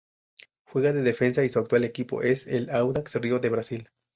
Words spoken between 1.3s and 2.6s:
y su actual equipo es